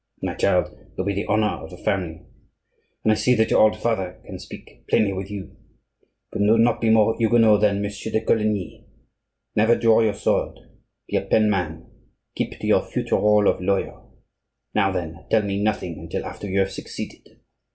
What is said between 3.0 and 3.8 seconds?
and I see that your old